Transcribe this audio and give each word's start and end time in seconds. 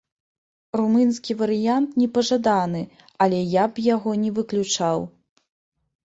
Румынскі 0.79 1.33
варыянт 1.41 1.89
не 2.01 2.07
пажаданы, 2.15 2.81
але 3.25 3.39
я 3.51 3.65
б 3.75 3.83
яго 3.95 4.11
не 4.23 4.31
выключаў. 4.39 5.05